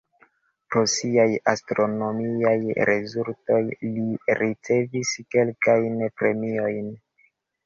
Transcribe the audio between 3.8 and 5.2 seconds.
li ricevis